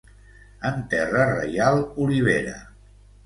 En 0.69 0.79
terra 0.93 1.27
reial, 1.33 1.83
olivera. 2.05 2.57